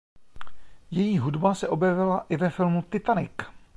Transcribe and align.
Její 0.91 1.17
hudba 1.17 1.55
se 1.55 1.67
objevila 1.67 2.25
i 2.29 2.37
ve 2.37 2.49
filmu 2.49 2.81
"Titanic". 2.81 3.31